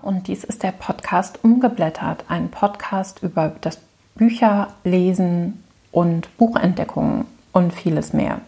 [0.00, 3.78] Und dies ist der Podcast Umgeblättert, ein Podcast über das
[4.14, 8.40] Bücherlesen und Buchentdeckungen und vieles mehr.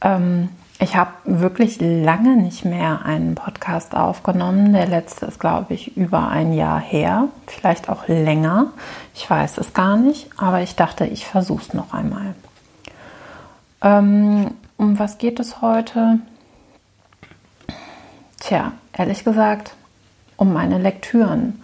[0.00, 4.72] Ähm, ich habe wirklich lange nicht mehr einen Podcast aufgenommen.
[4.72, 8.68] Der letzte ist, glaube ich, über ein Jahr her, vielleicht auch länger.
[9.14, 12.34] Ich weiß es gar nicht, aber ich dachte, ich versuche es noch einmal.
[13.82, 16.20] Ähm, um was geht es heute?
[18.38, 19.74] Tja, ehrlich gesagt,
[20.38, 21.60] um meine Lektüren.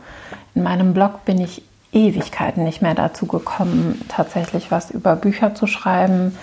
[0.55, 5.66] In meinem Blog bin ich Ewigkeiten nicht mehr dazu gekommen, tatsächlich was über Bücher zu
[5.66, 6.37] schreiben.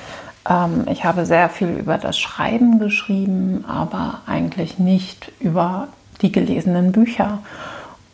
[0.50, 5.90] Ähm, ich habe sehr viel über das Schreiben geschrieben, aber eigentlich nicht über
[6.22, 7.40] die gelesenen Bücher.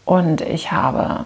[0.03, 1.25] Und ich habe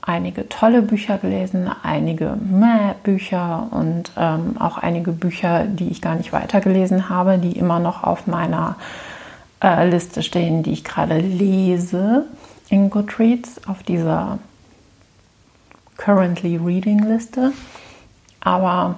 [0.00, 6.14] einige tolle Bücher gelesen, einige Mäh Bücher und ähm, auch einige Bücher, die ich gar
[6.14, 8.76] nicht weitergelesen habe, die immer noch auf meiner
[9.62, 12.26] äh, Liste stehen, die ich gerade lese
[12.68, 14.38] in Goodreads, auf dieser
[15.96, 17.52] Currently Reading Liste.
[18.40, 18.96] Aber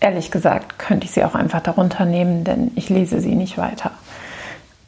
[0.00, 3.90] ehrlich gesagt könnte ich sie auch einfach darunter nehmen, denn ich lese sie nicht weiter.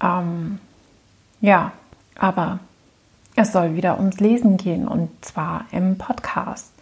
[0.02, 0.60] Ähm,
[1.40, 1.72] ja,
[2.18, 2.60] aber
[3.36, 6.72] es soll wieder ums Lesen gehen und zwar im Podcast.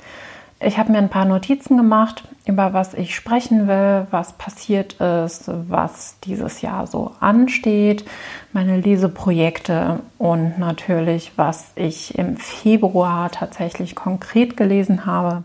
[0.60, 5.44] Ich habe mir ein paar Notizen gemacht, über was ich sprechen will, was passiert ist,
[5.46, 8.04] was dieses Jahr so ansteht,
[8.52, 15.44] meine Leseprojekte und natürlich, was ich im Februar tatsächlich konkret gelesen habe.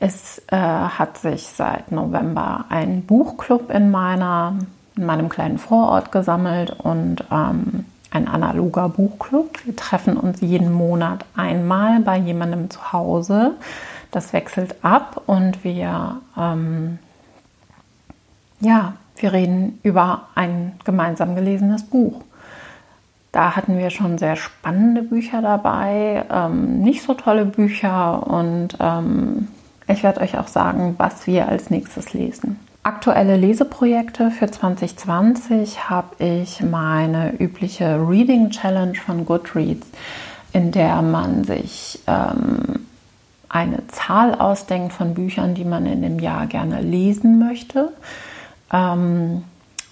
[0.00, 4.58] Es äh, hat sich seit November ein Buchclub in, meiner,
[4.96, 9.64] in meinem kleinen Vorort gesammelt und ähm, ein analoger Buchclub.
[9.64, 13.52] Wir treffen uns jeden Monat einmal bei jemandem zu Hause.
[14.10, 16.98] Das wechselt ab und wir, ähm,
[18.60, 22.22] ja, wir reden über ein gemeinsam gelesenes Buch.
[23.32, 29.48] Da hatten wir schon sehr spannende Bücher dabei, ähm, nicht so tolle Bücher und ähm,
[29.88, 32.60] ich werde euch auch sagen, was wir als nächstes lesen.
[32.84, 39.86] Aktuelle Leseprojekte für 2020 habe ich meine übliche Reading Challenge von Goodreads,
[40.52, 42.84] in der man sich ähm,
[43.48, 47.90] eine Zahl ausdenkt von Büchern, die man in dem Jahr gerne lesen möchte.
[48.70, 49.44] Ähm,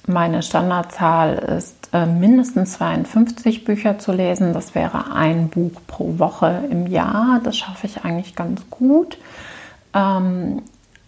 [0.07, 4.53] meine Standardzahl ist äh, mindestens 52 Bücher zu lesen.
[4.53, 7.41] Das wäre ein Buch pro Woche im Jahr.
[7.43, 9.17] Das schaffe ich eigentlich ganz gut.
[9.95, 10.61] Ähm,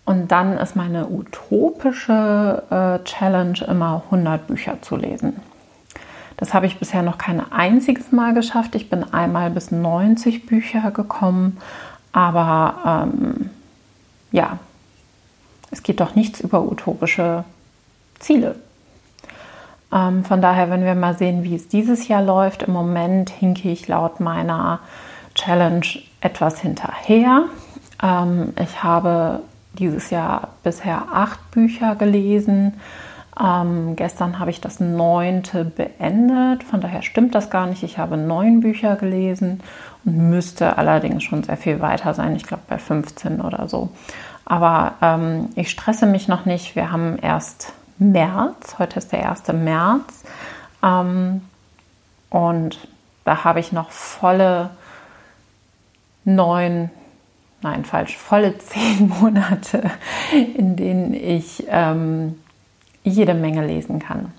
[0.04, 5.40] und dann ist meine utopische äh, Challenge immer 100 Bücher zu lesen.
[6.36, 8.74] Das habe ich bisher noch kein einziges Mal geschafft.
[8.74, 11.58] Ich bin einmal bis 90 Bücher gekommen.
[12.12, 13.50] Aber ähm,
[14.30, 14.58] ja,
[15.70, 17.44] es geht doch nichts über utopische
[18.18, 18.56] Ziele.
[19.92, 23.70] Ähm, von daher, wenn wir mal sehen, wie es dieses Jahr läuft, im Moment hinke
[23.70, 24.80] ich laut meiner
[25.34, 25.86] Challenge
[26.20, 27.44] etwas hinterher.
[28.02, 29.40] Ähm, ich habe
[29.78, 32.74] dieses Jahr bisher acht Bücher gelesen.
[33.40, 37.82] Ähm, gestern habe ich das neunte beendet, von daher stimmt das gar nicht.
[37.82, 39.60] Ich habe neun Bücher gelesen
[40.04, 42.36] und müsste allerdings schon sehr viel weiter sein.
[42.36, 43.90] Ich glaube bei 15 oder so.
[44.44, 46.76] Aber ähm, ich stresse mich noch nicht.
[46.76, 48.76] Wir haben erst März.
[48.78, 49.48] Heute ist der 1.
[49.52, 50.24] März.
[50.82, 51.42] Ähm,
[52.30, 52.88] und
[53.24, 54.70] da habe ich noch volle
[56.24, 56.90] neun
[57.64, 59.90] nein, falsch, volle zehn Monate,
[60.56, 62.38] in denen ich ähm,
[63.02, 64.32] jede Menge lesen kann.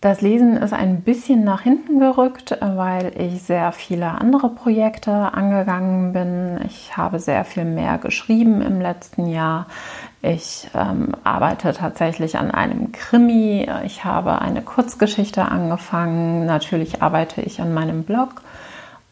[0.00, 6.12] Das Lesen ist ein bisschen nach hinten gerückt, weil ich sehr viele andere Projekte angegangen
[6.12, 6.60] bin.
[6.66, 9.66] Ich habe sehr viel mehr geschrieben im letzten Jahr.
[10.22, 13.68] Ich ähm, arbeite tatsächlich an einem Krimi.
[13.84, 16.46] Ich habe eine Kurzgeschichte angefangen.
[16.46, 18.42] Natürlich arbeite ich an meinem Blog.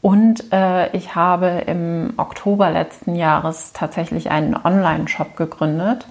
[0.03, 6.07] Und äh, ich habe im Oktober letzten Jahres tatsächlich einen Online-Shop gegründet.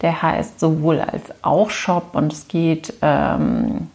[0.00, 3.88] Der heißt sowohl als auch Shop und es geht ähm,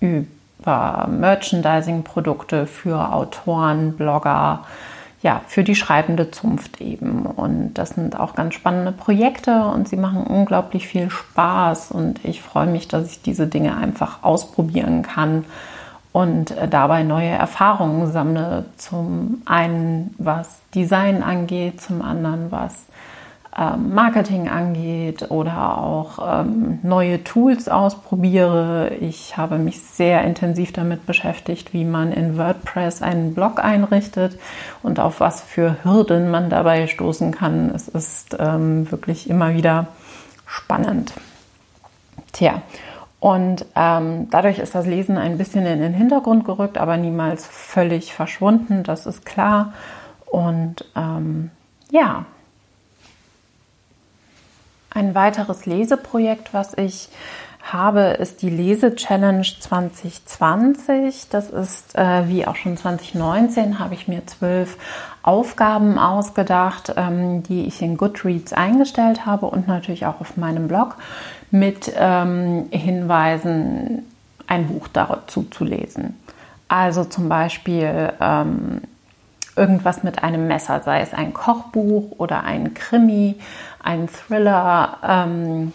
[0.00, 4.64] über Merchandising-Produkte für Autoren, Blogger,
[5.22, 7.26] ja, für die schreibende Zunft eben.
[7.26, 12.42] Und das sind auch ganz spannende Projekte und sie machen unglaublich viel Spaß und ich
[12.42, 15.44] freue mich, dass ich diese Dinge einfach ausprobieren kann
[16.12, 18.66] und äh, dabei neue Erfahrungen sammle.
[18.76, 22.86] Zum einen, was Design angeht, zum anderen, was
[23.58, 28.92] ähm, Marketing angeht oder auch ähm, neue Tools ausprobiere.
[29.00, 34.38] Ich habe mich sehr intensiv damit beschäftigt, wie man in WordPress einen Blog einrichtet
[34.82, 37.70] und auf was für Hürden man dabei stoßen kann.
[37.74, 39.88] Es ist ähm, wirklich immer wieder
[40.46, 41.12] spannend.
[42.32, 42.62] Tja,
[43.22, 48.12] Und ähm, dadurch ist das Lesen ein bisschen in den Hintergrund gerückt, aber niemals völlig
[48.12, 49.74] verschwunden, das ist klar.
[50.26, 51.52] Und ähm,
[51.92, 52.24] ja,
[54.90, 57.10] ein weiteres Leseprojekt, was ich
[57.62, 61.28] habe, ist die Lese-Challenge 2020.
[61.30, 64.76] Das ist, äh, wie auch schon 2019, habe ich mir zwölf
[65.22, 70.96] Aufgaben ausgedacht, ähm, die ich in Goodreads eingestellt habe und natürlich auch auf meinem Blog
[71.52, 74.06] mit ähm, Hinweisen,
[74.48, 76.18] ein Buch dazu zu lesen.
[76.66, 78.80] Also zum Beispiel ähm,
[79.54, 83.36] irgendwas mit einem Messer, sei es ein Kochbuch oder ein Krimi,
[83.82, 84.98] ein Thriller.
[85.06, 85.72] Ähm,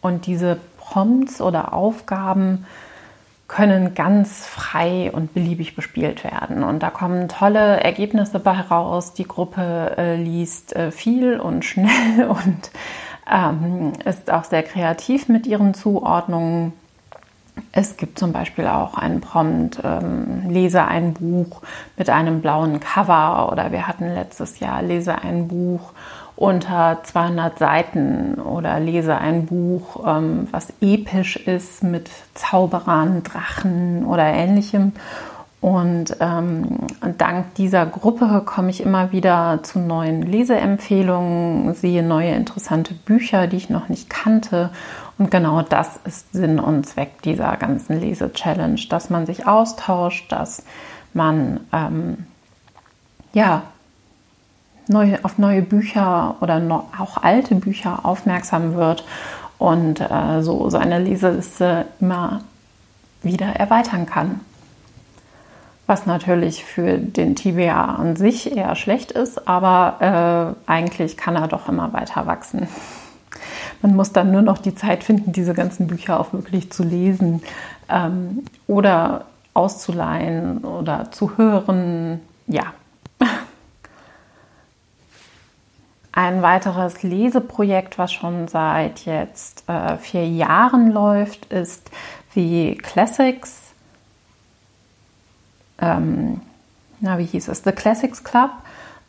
[0.00, 2.66] und diese Prompts oder Aufgaben
[3.48, 6.62] können ganz frei und beliebig bespielt werden.
[6.62, 9.14] Und da kommen tolle Ergebnisse bei heraus.
[9.14, 12.70] Die Gruppe äh, liest äh, viel und schnell und
[13.30, 16.72] ähm, ist auch sehr kreativ mit ihren Zuordnungen.
[17.72, 21.62] Es gibt zum Beispiel auch einen Prompt, ähm, lese ein Buch
[21.96, 25.92] mit einem blauen Cover oder wir hatten letztes Jahr lese ein Buch
[26.36, 34.24] unter 200 Seiten oder lese ein Buch, ähm, was episch ist mit Zauberern, Drachen oder
[34.24, 34.92] ähnlichem.
[35.60, 36.86] Und ähm,
[37.18, 43.56] dank dieser Gruppe komme ich immer wieder zu neuen Leseempfehlungen, sehe neue interessante Bücher, die
[43.56, 44.70] ich noch nicht kannte.
[45.18, 50.62] Und genau das ist Sinn und Zweck dieser ganzen Lese-Challenge, dass man sich austauscht, dass
[51.12, 52.26] man ähm,
[53.32, 53.62] ja
[54.86, 59.04] neue, auf neue Bücher oder no, auch alte Bücher aufmerksam wird
[59.58, 62.42] und äh, so seine Leseliste immer
[63.22, 64.40] wieder erweitern kann.
[65.88, 71.48] Was natürlich für den TBA an sich eher schlecht ist, aber äh, eigentlich kann er
[71.48, 72.68] doch immer weiter wachsen.
[73.80, 77.42] Man muss dann nur noch die Zeit finden, diese ganzen Bücher auch wirklich zu lesen
[77.88, 79.24] ähm, oder
[79.54, 82.20] auszuleihen oder zu hören.
[82.46, 82.74] Ja,
[86.12, 91.90] Ein weiteres Leseprojekt, was schon seit jetzt äh, vier Jahren läuft, ist
[92.34, 93.67] The Classics.
[95.80, 96.40] Ähm,
[97.00, 97.62] na, wie hieß es?
[97.64, 98.50] The Classics Club,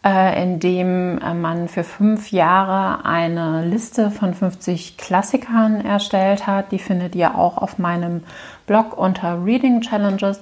[0.05, 6.71] äh, in dem äh, man für fünf Jahre eine Liste von 50 Klassikern erstellt hat.
[6.71, 8.23] Die findet ihr auch auf meinem
[8.67, 10.41] Blog unter Reading Challenges.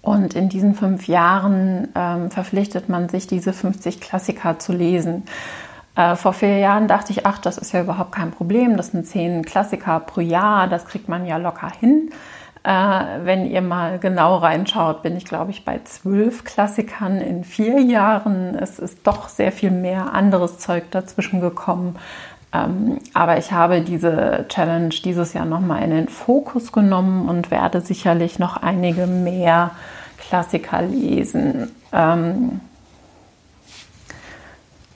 [0.00, 5.24] Und in diesen fünf Jahren ähm, verpflichtet man sich, diese 50 Klassiker zu lesen.
[5.96, 8.76] Äh, vor vier Jahren dachte ich, ach, das ist ja überhaupt kein Problem.
[8.76, 12.10] Das sind zehn Klassiker pro Jahr, das kriegt man ja locker hin.
[12.64, 12.70] Äh,
[13.24, 18.54] wenn ihr mal genau reinschaut, bin ich, glaube ich, bei zwölf Klassikern in vier Jahren.
[18.54, 21.96] Es ist doch sehr viel mehr anderes Zeug dazwischen gekommen.
[22.54, 27.82] Ähm, aber ich habe diese Challenge dieses Jahr nochmal in den Fokus genommen und werde
[27.82, 29.72] sicherlich noch einige mehr
[30.16, 31.70] Klassiker lesen.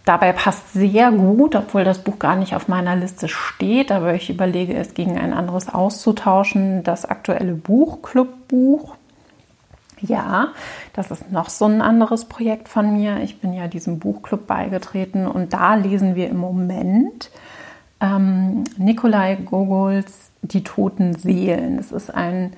[0.08, 4.30] Dabei passt sehr gut, obwohl das Buch gar nicht auf meiner Liste steht, aber ich
[4.30, 8.94] überlege es gegen ein anderes auszutauschen, das aktuelle Buchclub-Buch.
[10.00, 10.54] Ja,
[10.94, 13.18] das ist noch so ein anderes Projekt von mir.
[13.18, 17.30] Ich bin ja diesem Buchclub beigetreten und da lesen wir im Moment
[18.00, 21.76] ähm, Nikolai Gogols Die toten Seelen.
[21.76, 22.54] Das ist ein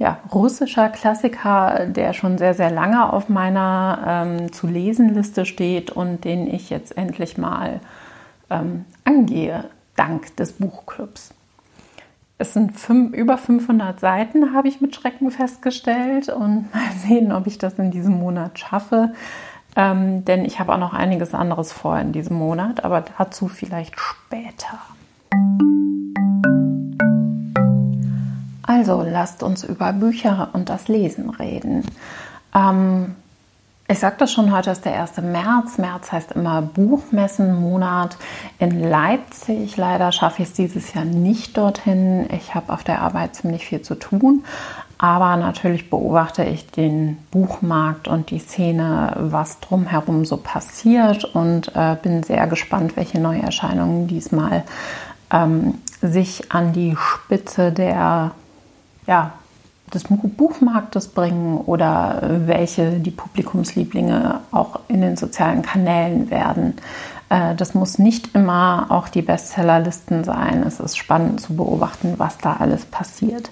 [0.00, 5.90] ja, russischer Klassiker, der schon sehr, sehr lange auf meiner ähm, zu lesen Liste steht
[5.90, 7.80] und den ich jetzt endlich mal
[8.48, 9.64] ähm, angehe,
[9.96, 11.34] dank des Buchclubs.
[12.38, 17.46] Es sind fünf, über 500 Seiten, habe ich mit Schrecken festgestellt und mal sehen, ob
[17.46, 19.12] ich das in diesem Monat schaffe.
[19.76, 24.00] Ähm, denn ich habe auch noch einiges anderes vor in diesem Monat, aber dazu vielleicht
[24.00, 24.78] später.
[28.80, 31.84] Also lasst uns über Bücher und das Lesen reden.
[32.54, 33.14] Ähm,
[33.86, 35.18] ich das schon, heute ist der 1.
[35.18, 35.76] März.
[35.76, 38.16] März heißt immer Buchmessenmonat
[38.58, 39.76] in Leipzig.
[39.76, 42.26] Leider schaffe ich es dieses Jahr nicht dorthin.
[42.32, 44.44] Ich habe auf der Arbeit ziemlich viel zu tun.
[44.96, 51.96] Aber natürlich beobachte ich den Buchmarkt und die Szene, was drumherum so passiert und äh,
[52.02, 54.64] bin sehr gespannt, welche Neuerscheinungen diesmal
[55.30, 58.30] ähm, sich an die Spitze der
[59.10, 59.32] ja,
[59.92, 66.74] des Buchmarktes bringen oder welche die Publikumslieblinge auch in den sozialen Kanälen werden.
[67.28, 70.62] Äh, das muss nicht immer auch die Bestsellerlisten sein.
[70.64, 73.50] Es ist spannend zu beobachten, was da alles passiert.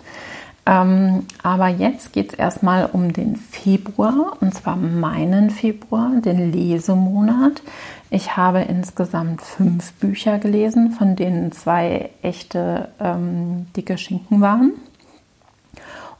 [0.64, 7.62] Ähm, aber jetzt geht es erstmal um den Februar, und zwar meinen Februar, den Lesemonat.
[8.10, 14.72] Ich habe insgesamt fünf Bücher gelesen, von denen zwei echte ähm, dicke Schinken waren.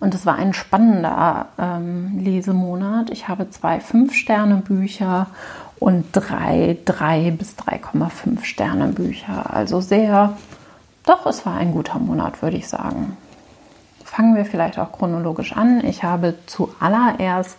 [0.00, 3.10] Und es war ein spannender ähm, Lesemonat.
[3.10, 5.26] Ich habe zwei Fünf-Sterne-Bücher
[5.80, 9.52] und drei 3 bis 3,5 Sterne Bücher.
[9.54, 10.36] Also sehr,
[11.04, 13.16] doch, es war ein guter Monat, würde ich sagen.
[14.04, 15.84] Fangen wir vielleicht auch chronologisch an.
[15.84, 17.58] Ich habe zuallererst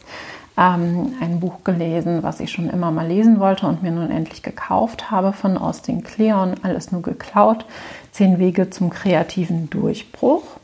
[0.57, 4.43] ähm, ein Buch gelesen, was ich schon immer mal lesen wollte und mir nun endlich
[4.43, 6.55] gekauft habe von Austin Kleon.
[6.63, 7.65] Alles nur geklaut.
[8.11, 10.58] Zehn Wege zum kreativen Durchbruch.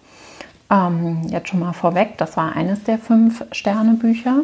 [0.70, 4.42] Ähm, jetzt schon mal vorweg, das war eines der fünf Sterne-Bücher.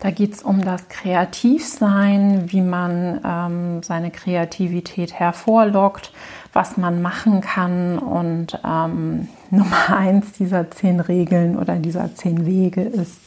[0.00, 6.12] Da geht es um das Kreativsein, wie man ähm, seine Kreativität hervorlockt,
[6.52, 7.98] was man machen kann.
[7.98, 13.20] Und ähm, Nummer eins dieser zehn Regeln oder dieser zehn Wege ist,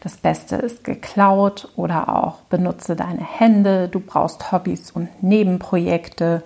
[0.00, 3.88] das Beste ist geklaut oder auch benutze deine Hände.
[3.88, 6.42] Du brauchst Hobbys und Nebenprojekte.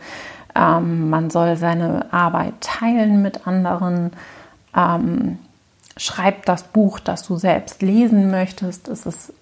[0.55, 4.13] Ähm, man soll seine Arbeit teilen mit anderen.
[4.77, 5.39] Ähm,
[5.97, 8.89] schreib das Buch, das du selbst lesen möchtest.
[8.89, 9.33] Es ist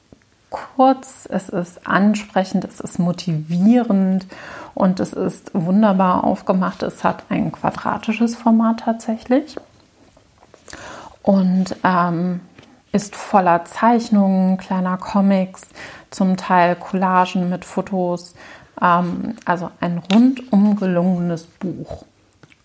[0.51, 4.27] kurz, es ist ansprechend, es ist motivierend
[4.75, 6.83] und es ist wunderbar aufgemacht.
[6.83, 9.57] Es hat ein quadratisches Format tatsächlich
[11.23, 12.41] und ähm,
[12.93, 15.63] ist voller Zeichnungen, kleiner Comics,
[16.11, 18.35] zum Teil Collagen mit Fotos.
[18.81, 22.05] Ähm, also ein rundum gelungenes Buch.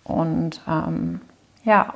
[0.04, 1.22] Und ähm,
[1.66, 1.94] ja,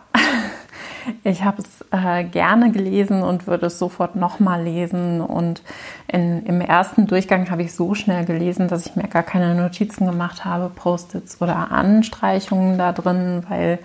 [1.24, 5.22] Ich habe es äh, gerne gelesen und würde es sofort nochmal lesen.
[5.22, 5.62] Und
[6.08, 10.06] in, im ersten Durchgang habe ich so schnell gelesen, dass ich mir gar keine Notizen
[10.06, 13.80] gemacht habe, Post-its oder Anstreichungen da drin, weil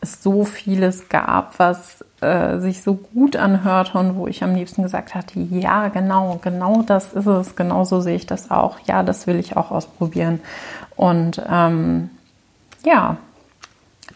[0.00, 4.82] es so vieles gab, was äh, sich so gut anhörte und wo ich am liebsten
[4.82, 9.02] gesagt hatte, ja, genau, genau das ist es, genau so sehe ich das auch, ja,
[9.02, 10.40] das will ich auch ausprobieren.
[10.96, 12.10] Und ähm,
[12.84, 13.16] ja,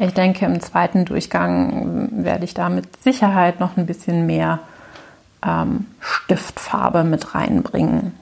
[0.00, 4.60] ich denke, im zweiten Durchgang werde ich da mit Sicherheit noch ein bisschen mehr
[5.44, 8.14] ähm, Stiftfarbe mit reinbringen.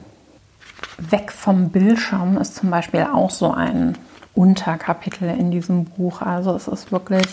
[0.98, 3.96] Weg vom Bildschirm ist zum Beispiel auch so ein
[4.34, 6.20] Unterkapitel in diesem Buch.
[6.20, 7.26] Also es ist wirklich,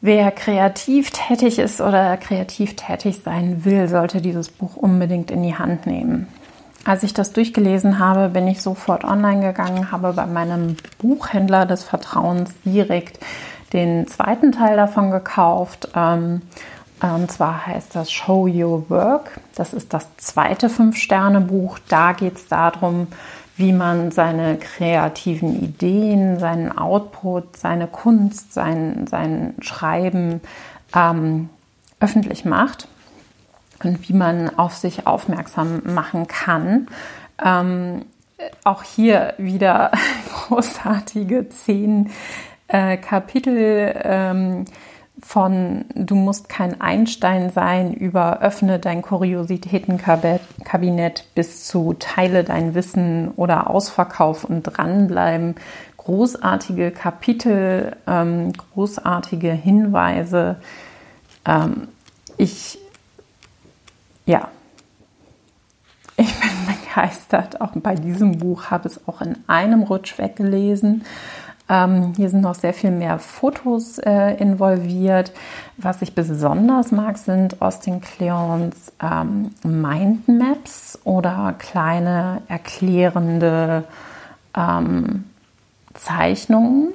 [0.00, 5.56] wer kreativ tätig ist oder kreativ tätig sein will, sollte dieses Buch unbedingt in die
[5.56, 6.28] Hand nehmen.
[6.86, 11.82] Als ich das durchgelesen habe, bin ich sofort online gegangen, habe bei meinem Buchhändler des
[11.82, 13.18] Vertrauens direkt
[13.72, 15.88] den zweiten Teil davon gekauft.
[15.96, 16.42] Ähm,
[17.02, 19.40] und zwar heißt das Show Your Work.
[19.56, 21.80] Das ist das zweite Fünf-Sterne-Buch.
[21.88, 23.08] Da geht es darum,
[23.56, 30.40] wie man seine kreativen Ideen, seinen Output, seine Kunst, sein, sein Schreiben
[30.94, 31.48] ähm,
[31.98, 32.86] öffentlich macht
[33.82, 36.88] und wie man auf sich aufmerksam machen kann.
[37.44, 38.06] Ähm,
[38.64, 39.92] auch hier wieder
[40.34, 42.10] großartige zehn
[42.68, 44.64] äh, Kapitel ähm,
[45.22, 53.32] von Du musst kein Einstein sein über öffne dein Kuriositätenkabinett bis zu teile dein Wissen
[53.36, 55.54] oder Ausverkauf und dranbleiben.
[55.96, 60.56] Großartige Kapitel, ähm, großartige Hinweise.
[61.46, 61.88] Ähm,
[62.36, 62.78] ich
[64.26, 64.48] ja,
[66.16, 67.60] ich bin begeistert.
[67.60, 71.04] Auch bei diesem Buch habe ich es auch in einem Rutsch weggelesen.
[71.68, 75.32] Ähm, hier sind noch sehr viel mehr Fotos äh, involviert.
[75.76, 83.84] Was ich besonders mag, sind Austin Kleons ähm, Mindmaps oder kleine erklärende
[84.56, 85.24] ähm,
[85.94, 86.92] Zeichnungen,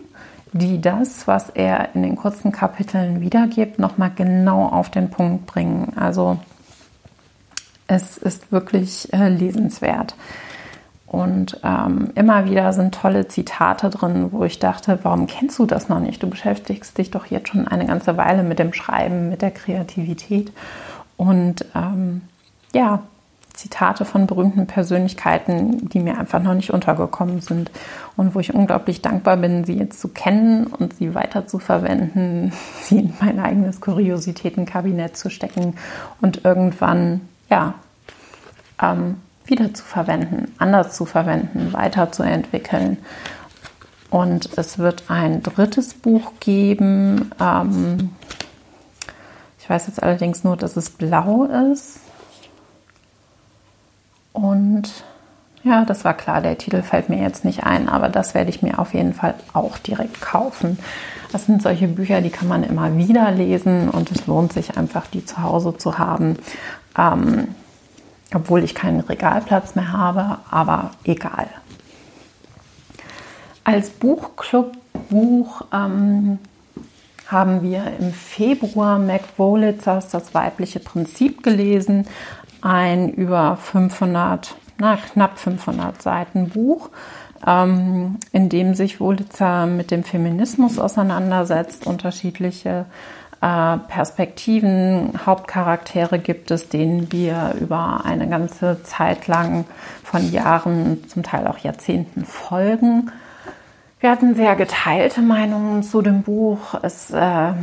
[0.54, 5.94] die das, was er in den kurzen Kapiteln wiedergibt, nochmal genau auf den Punkt bringen.
[5.98, 6.40] Also
[7.92, 10.16] es ist wirklich äh, lesenswert.
[11.08, 15.90] Und ähm, immer wieder sind tolle Zitate drin, wo ich dachte, warum kennst du das
[15.90, 16.24] noch nicht?
[16.24, 20.54] Du beschäftigst dich doch jetzt schon eine ganze Weile mit dem Schreiben, mit der Kreativität.
[21.18, 22.22] Und ähm,
[22.74, 23.04] ja,
[23.54, 27.72] Zitate von berühmten Persönlichkeiten, die mir einfach noch nicht untergekommen sind
[28.16, 32.54] und wo ich unglaublich dankbar bin, sie jetzt zu kennen und sie weiter zu verwenden,
[32.84, 35.76] sie in mein eigenes Kuriositätenkabinett zu stecken
[36.22, 37.20] und irgendwann
[37.52, 37.76] ja,
[38.82, 42.98] ähm, wieder zu verwenden, anders zu verwenden, weiterzuentwickeln.
[44.10, 47.32] Und es wird ein drittes Buch geben.
[47.40, 48.12] Ähm,
[49.60, 52.00] ich weiß jetzt allerdings nur, dass es blau ist.
[54.34, 54.90] Und
[55.64, 56.42] Ja, das war klar.
[56.42, 59.36] Der Titel fällt mir jetzt nicht ein, aber das werde ich mir auf jeden Fall
[59.54, 60.80] auch direkt kaufen.
[61.32, 65.08] Das sind solche Bücher, die kann man immer wieder lesen und es lohnt sich einfach,
[65.08, 66.38] die zu Hause zu haben.
[66.98, 67.56] Ähm,
[68.34, 71.48] obwohl ich keinen Regalplatz mehr habe, aber egal.
[73.64, 76.40] Als Buchclub-Buch ähm,
[77.28, 82.08] haben wir im Februar Mac Wolitzers Das weibliche Prinzip gelesen.
[82.62, 86.90] Ein über 500, na, knapp 500 Seiten Buch,
[87.46, 92.84] ähm, in dem sich Wolitzer mit dem Feminismus auseinandersetzt, unterschiedliche äh,
[93.42, 99.66] Perspektiven, Hauptcharaktere gibt es, denen wir über eine ganze Zeit lang
[100.04, 103.12] von Jahren, zum Teil auch Jahrzehnten folgen.
[104.00, 106.76] Wir hatten sehr geteilte Meinungen zu dem Buch.
[106.84, 107.54] Es äh,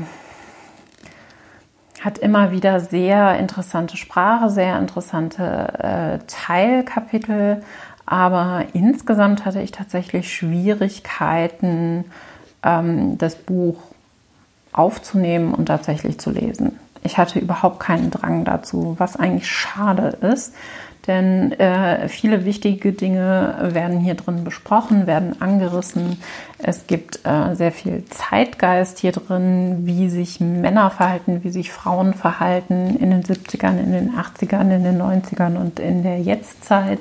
[2.00, 7.62] hat immer wieder sehr interessante Sprache, sehr interessante äh, Teilkapitel,
[8.04, 12.04] aber insgesamt hatte ich tatsächlich Schwierigkeiten,
[12.64, 13.76] ähm, das Buch
[14.72, 16.78] aufzunehmen und tatsächlich zu lesen.
[17.02, 20.54] Ich hatte überhaupt keinen Drang dazu, was eigentlich schade ist,
[21.08, 26.20] denn äh, viele wichtige Dinge werden hier drin besprochen, werden angerissen.
[26.58, 32.12] Es gibt äh, sehr viel Zeitgeist hier drin, wie sich Männer verhalten, wie sich Frauen
[32.12, 37.00] verhalten in den 70ern, in den 80ern, in den 90ern und in der Jetztzeit.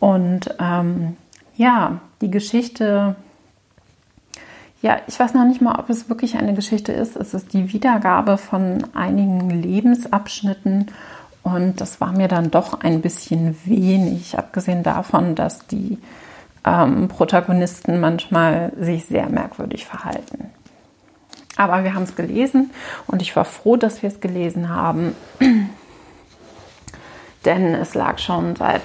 [0.00, 1.18] Und ähm,
[1.54, 3.14] ja, die Geschichte
[4.84, 7.16] ja, ich weiß noch nicht mal, ob es wirklich eine Geschichte ist.
[7.16, 10.88] Es ist die Wiedergabe von einigen Lebensabschnitten
[11.42, 15.96] und das war mir dann doch ein bisschen wenig, abgesehen davon, dass die
[16.66, 20.50] ähm, Protagonisten manchmal sich sehr merkwürdig verhalten.
[21.56, 22.70] Aber wir haben es gelesen
[23.06, 25.16] und ich war froh, dass wir es gelesen haben,
[27.46, 28.82] denn es lag schon seit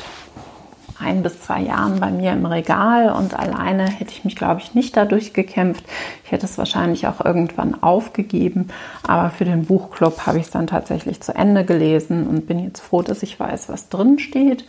[1.00, 4.76] ein bis zwei Jahren bei mir im Regal und alleine hätte ich mich, glaube ich,
[4.76, 5.84] nicht dadurch gekämpft.
[6.26, 8.70] Ich hätte es wahrscheinlich auch irgendwann aufgegeben,
[9.08, 12.82] aber für den Buchclub habe ich es dann tatsächlich zu Ende gelesen und bin jetzt
[12.82, 14.66] froh, dass ich weiß, was drin steht.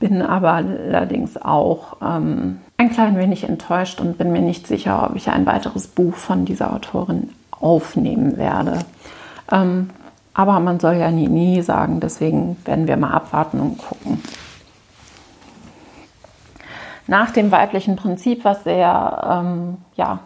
[0.00, 5.16] Bin aber allerdings auch ähm, ein klein wenig enttäuscht und bin mir nicht sicher, ob
[5.16, 8.80] ich ein weiteres Buch von dieser Autorin aufnehmen werde.
[9.50, 9.90] Ähm,
[10.34, 14.20] aber man soll ja nie, nie sagen, deswegen werden wir mal abwarten und gucken
[17.06, 20.20] nach dem weiblichen Prinzip, was sehr ähm, ja,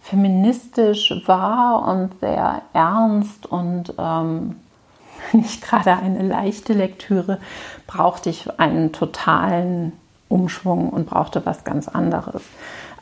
[0.00, 4.56] feministisch war und sehr ernst und ähm,
[5.32, 7.38] nicht gerade eine leichte Lektüre,
[7.86, 9.92] brauchte ich einen totalen
[10.28, 12.42] Umschwung und brauchte was ganz anderes.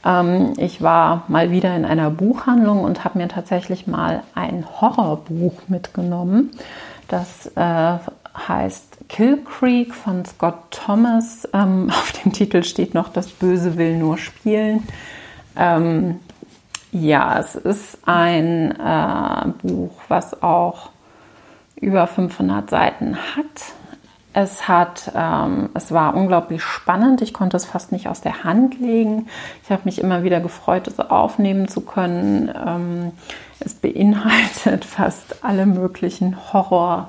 [0.04, 5.68] Ähm, ich war mal wieder in einer Buchhandlung und habe mir tatsächlich mal ein Horrorbuch
[5.68, 6.50] mitgenommen.
[7.08, 7.98] Das äh,
[8.48, 11.48] heißt Kill Creek von Scott Thomas.
[11.52, 14.86] Ähm, auf dem Titel steht noch, das Böse will nur spielen.
[15.56, 16.20] Ähm,
[16.92, 20.90] ja, es ist ein äh, Buch, was auch
[21.80, 23.74] über 500 Seiten hat.
[24.32, 27.22] Es hat, ähm, es war unglaublich spannend.
[27.22, 29.28] Ich konnte es fast nicht aus der Hand legen.
[29.62, 32.50] Ich habe mich immer wieder gefreut, es aufnehmen zu können.
[32.54, 33.12] Ähm,
[33.60, 37.08] es beinhaltet fast alle möglichen Horror-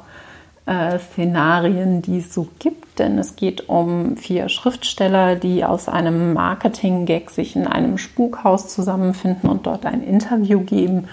[0.68, 6.34] äh, Szenarien, die es so gibt, denn es geht um vier Schriftsteller, die aus einem
[6.34, 11.08] Marketing-Gag sich in einem Spukhaus zusammenfinden und dort ein Interview geben.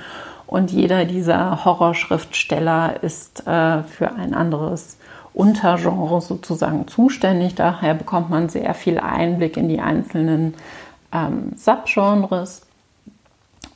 [0.46, 4.98] Und jeder dieser Horrorschriftsteller ist äh, für ein anderes
[5.32, 7.54] Untergenre sozusagen zuständig.
[7.54, 10.54] Daher bekommt man sehr viel Einblick in die einzelnen
[11.12, 12.66] ähm, Subgenres.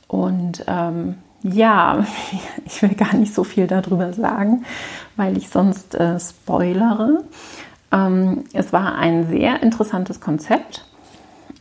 [0.07, 2.05] Und ähm, ja,
[2.65, 4.65] ich will gar nicht so viel darüber sagen,
[5.15, 7.23] weil ich sonst äh, spoilere.
[7.91, 10.85] Ähm, es war ein sehr interessantes Konzept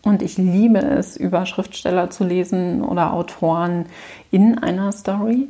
[0.02, 3.86] und ich liebe es, über Schriftsteller zu lesen oder Autoren
[4.30, 5.48] in einer Story.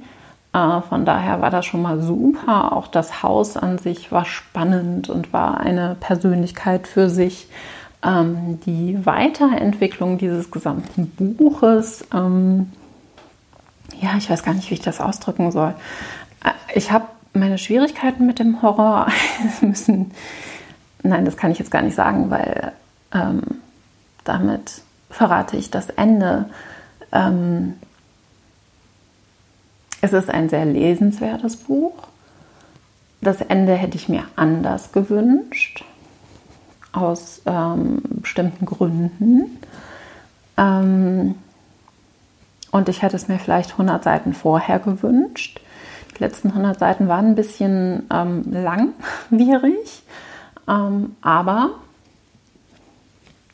[0.53, 2.73] Äh, von daher war das schon mal super.
[2.73, 7.49] Auch das Haus an sich war spannend und war eine Persönlichkeit für sich.
[8.05, 12.71] Ähm, die Weiterentwicklung dieses gesamten Buches ähm,
[14.01, 15.75] ja, ich weiß gar nicht, wie ich das ausdrücken soll.
[16.45, 19.09] Äh, ich habe meine Schwierigkeiten mit dem Horror
[19.61, 20.13] müssen.
[21.03, 22.73] Nein, das kann ich jetzt gar nicht sagen, weil
[23.13, 23.43] ähm,
[24.25, 26.51] damit verrate ich das Ende.
[27.13, 27.75] Ähm,
[30.01, 31.95] es ist ein sehr lesenswertes Buch.
[33.21, 35.85] Das Ende hätte ich mir anders gewünscht,
[36.93, 39.59] aus ähm, bestimmten Gründen.
[40.57, 41.35] Ähm,
[42.71, 45.61] und ich hätte es mir vielleicht 100 Seiten vorher gewünscht.
[46.17, 50.03] Die letzten 100 Seiten waren ein bisschen ähm, langwierig.
[50.69, 51.71] ähm, aber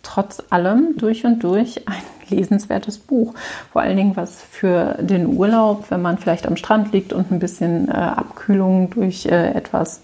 [0.03, 3.35] trotz allem durch und durch ein lesenswertes Buch.
[3.73, 7.39] Vor allen Dingen was für den Urlaub, wenn man vielleicht am Strand liegt und ein
[7.39, 10.03] bisschen äh, Abkühlung durch äh, etwas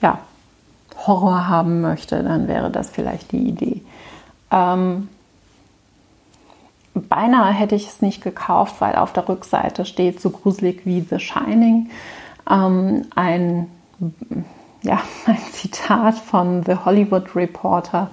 [0.00, 0.20] ja,
[1.06, 3.82] Horror haben möchte, dann wäre das vielleicht die Idee.
[4.50, 5.08] Ähm,
[6.94, 11.18] beinahe hätte ich es nicht gekauft, weil auf der Rückseite steht so gruselig wie The
[11.18, 11.90] Shining.
[12.48, 13.68] Ähm, ein,
[14.82, 18.10] ja, ein Zitat von The Hollywood Reporter.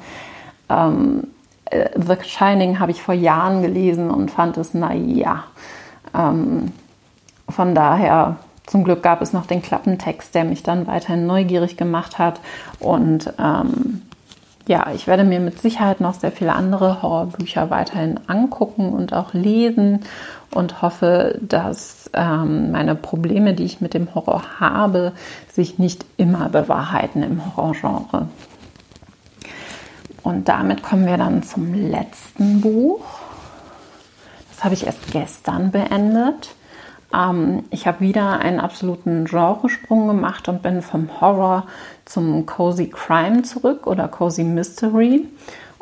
[0.69, 1.27] Ähm,
[1.65, 5.43] äh, The Shining habe ich vor Jahren gelesen und fand es naja.
[6.13, 6.71] Ähm,
[7.47, 12.17] von daher, zum Glück gab es noch den Klappentext, der mich dann weiterhin neugierig gemacht
[12.19, 12.39] hat.
[12.79, 14.01] Und ähm,
[14.67, 19.33] ja, ich werde mir mit Sicherheit noch sehr viele andere Horrorbücher weiterhin angucken und auch
[19.33, 20.01] lesen
[20.51, 25.13] und hoffe, dass ähm, meine Probleme, die ich mit dem Horror habe,
[25.51, 28.27] sich nicht immer bewahrheiten im Horrorgenre.
[30.23, 33.03] Und damit kommen wir dann zum letzten Buch.
[34.51, 36.55] Das habe ich erst gestern beendet.
[37.13, 41.67] Ähm, ich habe wieder einen absoluten Genresprung gemacht und bin vom Horror
[42.05, 45.27] zum Cozy Crime zurück oder Cozy Mystery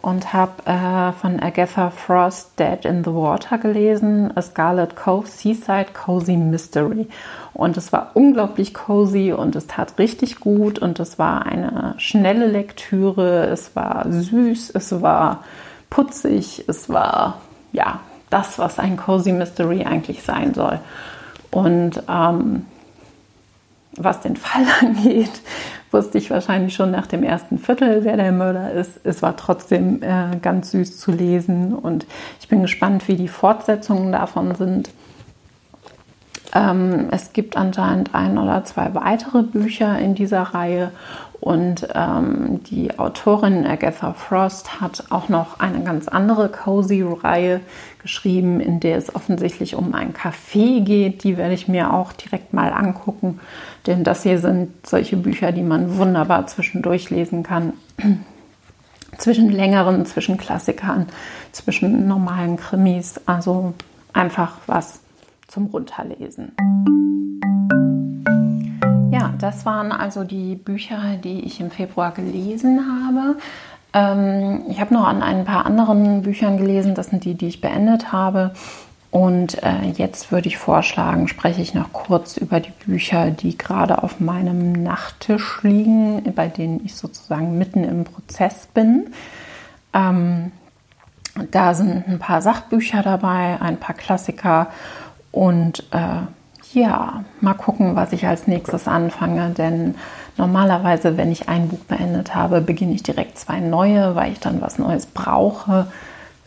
[0.01, 5.87] und habe äh, von Agatha Frost Dead in the Water gelesen, A Scarlet Cove Seaside
[5.93, 7.07] Cozy Mystery.
[7.53, 12.47] Und es war unglaublich cozy und es tat richtig gut und es war eine schnelle
[12.47, 15.43] Lektüre, es war süß, es war
[15.89, 17.41] putzig, es war
[17.73, 20.79] ja das, was ein Cozy Mystery eigentlich sein soll.
[21.51, 22.65] Und ähm,
[23.95, 25.41] was den Fall angeht,
[25.91, 28.99] wusste ich wahrscheinlich schon nach dem ersten Viertel, wer der Mörder ist.
[29.03, 32.05] Es war trotzdem äh, ganz süß zu lesen und
[32.39, 34.89] ich bin gespannt, wie die Fortsetzungen davon sind.
[36.53, 40.91] Ähm, es gibt anscheinend ein oder zwei weitere Bücher in dieser Reihe
[41.39, 47.61] und ähm, die Autorin Agatha Frost hat auch noch eine ganz andere Cozy-Reihe
[48.01, 51.23] geschrieben, in der es offensichtlich um ein Café geht.
[51.23, 53.39] Die werde ich mir auch direkt mal angucken,
[53.87, 57.73] denn das hier sind solche Bücher, die man wunderbar zwischendurch lesen kann.
[59.17, 61.07] zwischen längeren, zwischen Klassikern,
[61.51, 63.19] zwischen normalen Krimis.
[63.25, 63.73] Also
[64.13, 64.99] einfach was
[65.47, 66.51] zum Runterlesen.
[69.19, 73.37] Ja, das waren also die Bücher, die ich im Februar gelesen habe.
[73.93, 77.61] Ähm, ich habe noch an ein paar anderen Büchern gelesen, das sind die, die ich
[77.61, 78.53] beendet habe.
[79.11, 84.03] Und äh, jetzt würde ich vorschlagen, spreche ich noch kurz über die Bücher, die gerade
[84.03, 89.07] auf meinem Nachttisch liegen, bei denen ich sozusagen mitten im Prozess bin.
[89.93, 90.51] Ähm,
[91.51, 94.67] da sind ein paar Sachbücher dabei, ein paar Klassiker
[95.31, 96.21] und äh,
[96.73, 99.95] ja, mal gucken, was ich als nächstes anfange, denn
[100.37, 104.61] normalerweise, wenn ich ein Buch beendet habe, beginne ich direkt zwei neue, weil ich dann
[104.61, 105.87] was Neues brauche,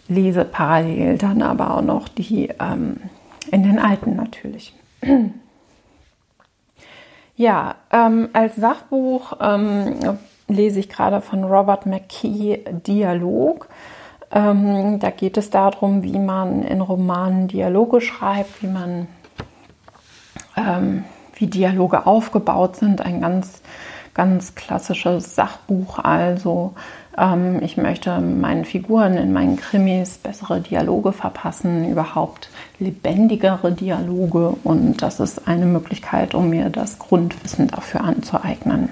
[0.08, 2.98] lese parallel dann aber auch noch die ähm,
[3.50, 4.74] in den alten natürlich.
[7.36, 13.68] ja, ähm, als Sachbuch ähm, lese ich gerade von Robert McKee Dialog.
[14.30, 19.08] Ähm, da geht es darum, wie man in Romanen Dialoge schreibt, wie man
[20.56, 23.00] ähm, wie Dialoge aufgebaut sind.
[23.00, 23.62] Ein ganz,
[24.14, 25.98] ganz klassisches Sachbuch.
[25.98, 26.74] Also
[27.16, 34.56] ähm, ich möchte meinen Figuren in meinen Krimis bessere Dialoge verpassen, überhaupt lebendigere Dialoge.
[34.64, 38.90] Und das ist eine Möglichkeit, um mir das Grundwissen dafür anzueignen.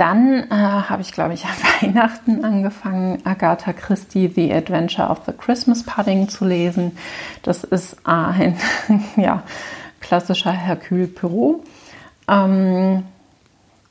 [0.00, 1.44] Dann äh, habe ich, glaube ich,
[1.82, 6.96] an Weihnachten angefangen, Agatha Christie The Adventure of the Christmas Pudding zu lesen.
[7.42, 8.56] Das ist ein
[9.16, 9.42] ja,
[10.00, 11.60] klassischer Hercule Poirot.
[12.28, 13.04] Ähm,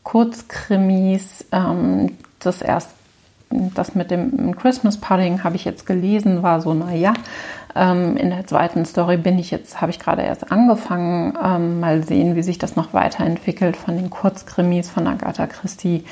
[0.02, 2.90] Kurzkrimis, ähm, das erst
[3.52, 7.14] das mit dem Christmas Pudding habe ich jetzt gelesen, war so, naja.
[7.76, 11.38] Ähm, in der zweiten Story bin ich jetzt, habe ich gerade erst angefangen.
[11.44, 13.78] Ähm, mal sehen, wie sich das noch weiterentwickelt.
[13.78, 16.04] Von den Kurzkrimis von Agatha Christie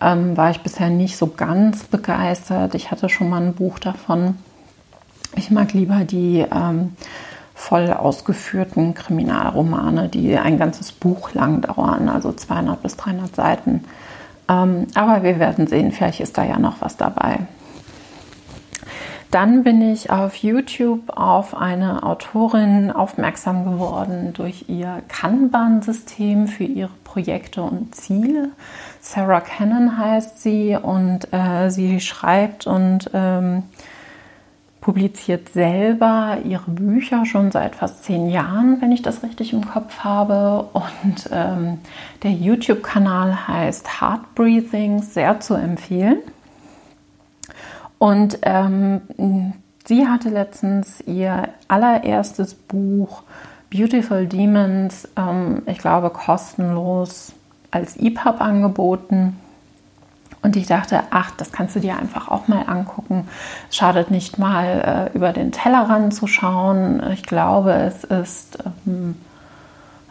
[0.00, 2.74] ähm, war ich bisher nicht so ganz begeistert.
[2.74, 4.36] Ich hatte schon mal ein Buch davon.
[5.36, 6.92] Ich mag lieber die ähm,
[7.54, 13.84] voll ausgeführten Kriminalromane, die ein ganzes Buch lang dauern, also 200 bis 300 Seiten.
[14.48, 17.40] Ähm, aber wir werden sehen, vielleicht ist da ja noch was dabei.
[19.30, 26.92] Dann bin ich auf YouTube auf eine Autorin aufmerksam geworden durch ihr Kanban-System für ihre
[27.04, 28.50] Projekte und Ziele.
[29.00, 33.64] Sarah Cannon heißt sie und äh, sie schreibt und ähm,
[34.86, 39.98] publiziert selber ihre Bücher schon seit fast zehn Jahren, wenn ich das richtig im Kopf
[40.04, 40.68] habe.
[40.72, 41.78] Und ähm,
[42.22, 46.18] der YouTube-Kanal heißt Heart Breathing, sehr zu empfehlen.
[47.98, 49.52] Und ähm,
[49.86, 53.22] sie hatte letztens ihr allererstes Buch
[53.70, 57.32] Beautiful Demons, ähm, ich glaube kostenlos
[57.70, 59.40] als EPUB angeboten.
[60.42, 63.26] Und ich dachte, ach, das kannst du dir einfach auch mal angucken.
[63.68, 67.02] Es schadet nicht mal, äh, über den Tellerrand zu schauen.
[67.12, 69.16] Ich glaube, es ist, ähm,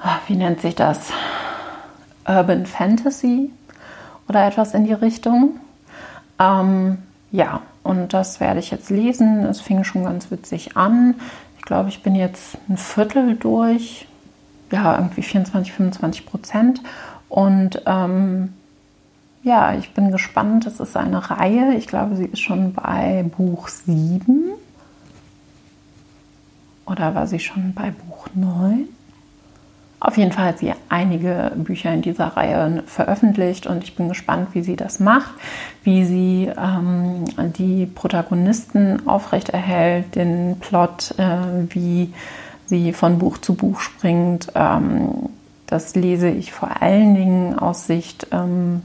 [0.03, 1.09] ah, wie nennt sich das?
[2.27, 3.51] Urban Fantasy
[4.27, 5.59] oder etwas in die Richtung.
[6.37, 6.97] Ähm,
[7.31, 9.45] ja, und das werde ich jetzt lesen.
[9.45, 11.13] Es fing schon ganz witzig an.
[11.59, 14.07] Ich glaube, ich bin jetzt ein Viertel durch.
[14.71, 16.81] Ja, irgendwie 24, 25 Prozent.
[17.29, 18.53] Und ähm,
[19.43, 20.65] ja, ich bin gespannt.
[20.65, 21.75] Es ist eine Reihe.
[21.75, 24.45] Ich glaube, sie ist schon bei Buch 7.
[26.87, 28.87] Oder war sie schon bei Buch 9?
[30.05, 34.49] Auf jeden Fall hat sie einige Bücher in dieser Reihe veröffentlicht und ich bin gespannt,
[34.53, 35.31] wie sie das macht,
[35.83, 37.25] wie sie ähm,
[37.57, 41.39] die Protagonisten aufrechterhält, den Plot, äh,
[41.69, 42.13] wie
[42.67, 44.51] sie von Buch zu Buch springt.
[44.53, 45.29] Ähm,
[45.65, 48.83] das lese ich vor allen Dingen aus Sicht ähm,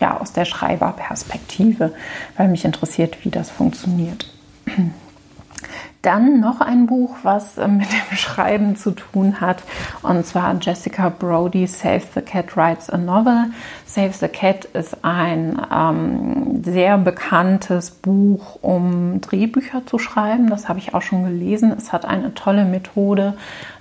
[0.00, 1.92] ja, aus der Schreiberperspektive,
[2.38, 4.32] weil mich interessiert, wie das funktioniert.
[6.04, 9.62] Dann noch ein Buch, was äh, mit dem Schreiben zu tun hat,
[10.02, 13.46] und zwar Jessica Brody Save the Cat Writes a Novel.
[13.86, 20.50] Save the Cat ist ein ähm, sehr bekanntes Buch, um Drehbücher zu schreiben.
[20.50, 21.72] Das habe ich auch schon gelesen.
[21.74, 23.32] Es hat eine tolle Methode,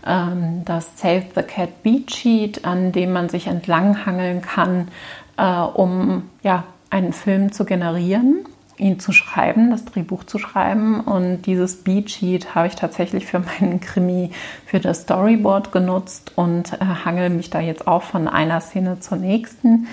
[0.08, 4.88] ähm, das Save the Cat Beat Sheet, an dem man sich entlanghangeln kann,
[5.36, 8.46] äh, um ja, einen Film zu generieren,
[8.78, 11.02] ihn zu schreiben, das Drehbuch zu schreiben.
[11.02, 14.32] Und dieses Beatsheet habe ich tatsächlich für meinen Krimi,
[14.66, 19.18] für das Storyboard genutzt und äh, hangel mich da jetzt auch von einer Szene zur
[19.18, 19.88] nächsten.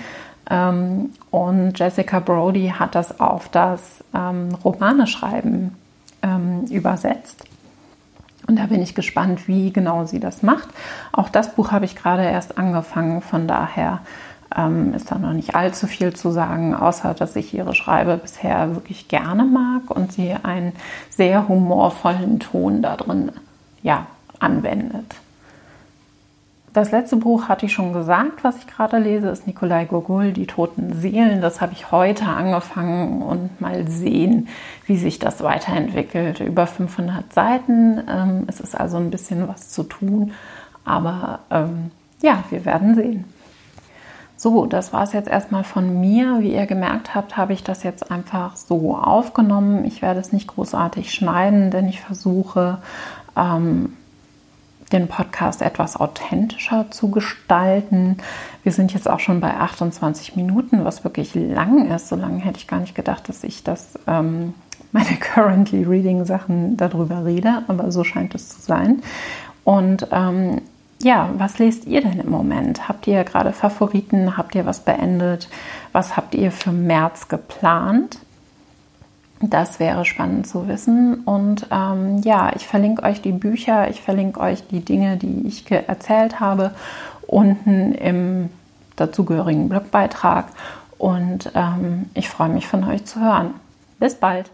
[0.49, 5.75] Ähm, und Jessica Brody hat das auf das ähm, Romane schreiben
[6.21, 7.45] ähm, übersetzt.
[8.47, 10.67] Und da bin ich gespannt, wie genau sie das macht.
[11.11, 13.99] Auch das Buch habe ich gerade erst angefangen, von daher
[14.55, 18.75] ähm, ist da noch nicht allzu viel zu sagen, außer dass ich ihre Schreibe bisher
[18.75, 20.73] wirklich gerne mag und sie einen
[21.09, 23.31] sehr humorvollen Ton da drin
[23.83, 24.07] ja,
[24.39, 25.15] anwendet.
[26.73, 30.47] Das letzte Buch hatte ich schon gesagt, was ich gerade lese, ist Nikolai Gogol, Die
[30.47, 31.41] toten Seelen.
[31.41, 34.47] Das habe ich heute angefangen und mal sehen,
[34.85, 36.39] wie sich das weiterentwickelt.
[36.39, 38.01] Über 500 Seiten.
[38.09, 40.31] Ähm, es ist also ein bisschen was zu tun,
[40.85, 43.25] aber ähm, ja, wir werden sehen.
[44.41, 46.39] So, das war es jetzt erstmal von mir.
[46.39, 49.85] Wie ihr gemerkt habt, habe ich das jetzt einfach so aufgenommen.
[49.85, 52.79] Ich werde es nicht großartig schneiden, denn ich versuche,
[53.37, 53.93] ähm,
[54.91, 58.17] den Podcast etwas authentischer zu gestalten.
[58.63, 62.07] Wir sind jetzt auch schon bei 28 Minuten, was wirklich lang ist.
[62.07, 64.55] So lange hätte ich gar nicht gedacht, dass ich das ähm,
[64.91, 69.03] meine Currently Reading Sachen darüber rede, aber so scheint es zu sein.
[69.63, 70.61] Und ähm,
[71.03, 72.87] ja, was lest ihr denn im Moment?
[72.87, 74.37] Habt ihr gerade Favoriten?
[74.37, 75.49] Habt ihr was beendet?
[75.91, 78.19] Was habt ihr für März geplant?
[79.41, 81.21] Das wäre spannend zu wissen.
[81.25, 85.69] Und ähm, ja, ich verlinke euch die Bücher, ich verlinke euch die Dinge, die ich
[85.71, 86.71] erzählt habe,
[87.25, 88.49] unten im
[88.95, 90.47] dazugehörigen Blogbeitrag.
[90.97, 93.55] Und ähm, ich freue mich von euch zu hören.
[93.99, 94.51] Bis bald.